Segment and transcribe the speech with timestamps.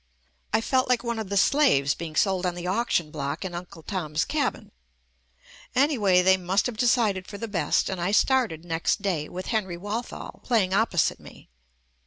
[0.51, 3.83] I felt like one of the slaves being sold on the auction block in "Uncle
[3.83, 4.71] Tom's Cabin."
[5.75, 9.45] Any way, they must have decided for the best and I started next day with
[9.53, 11.49] Henry Walthall play ing opposite me.